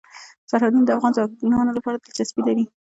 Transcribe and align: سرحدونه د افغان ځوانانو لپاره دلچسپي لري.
سرحدونه 0.49 0.85
د 0.85 0.91
افغان 0.97 1.11
ځوانانو 1.41 1.77
لپاره 1.77 1.95
دلچسپي 1.97 2.41
لري. 2.47 2.65